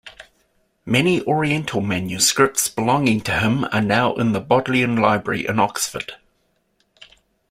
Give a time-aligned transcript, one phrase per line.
[0.83, 6.13] Many oriental manuscripts belonging to him are now in the Bodleian Library in Oxford.